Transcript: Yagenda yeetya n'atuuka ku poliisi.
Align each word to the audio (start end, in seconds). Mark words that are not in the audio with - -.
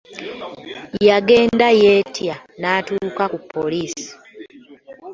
Yagenda 1.07 1.67
yeetya 1.81 2.35
n'atuuka 2.59 3.23
ku 3.33 3.39
poliisi. 3.53 4.05